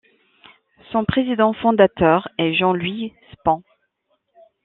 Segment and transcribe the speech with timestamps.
[0.91, 3.61] Son président fondateur est Jean-Louis Span.